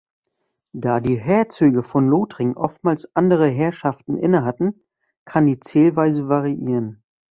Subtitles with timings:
[0.73, 4.83] Da die Herzöge von Lothringen oftmals andere Herrschaften innehatten,
[5.25, 7.03] kann die Zählweise variieren